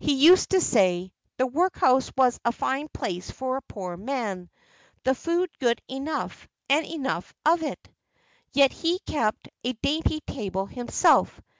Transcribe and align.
He 0.00 0.14
used 0.14 0.50
to 0.50 0.60
say, 0.60 1.12
'The 1.36 1.46
workhouse 1.46 2.10
was 2.16 2.40
a 2.44 2.50
fine 2.50 2.88
place 2.88 3.30
for 3.30 3.56
a 3.56 3.62
poor 3.62 3.96
man 3.96 4.50
the 5.04 5.14
food 5.14 5.56
good 5.60 5.80
enough, 5.86 6.48
and 6.68 6.84
enough 6.84 7.32
of 7.46 7.62
it;' 7.62 7.88
yet 8.52 8.72
he 8.72 8.98
kept 9.06 9.48
a 9.62 9.74
dainty 9.74 10.18
table 10.22 10.66
himself. 10.66 11.40